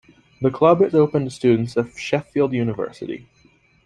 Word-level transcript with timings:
The 0.41 0.49
club 0.49 0.81
is 0.81 0.95
open 0.95 1.25
to 1.25 1.29
students 1.29 1.77
of 1.77 1.95
Sheffield 1.99 2.53
University. 2.53 3.27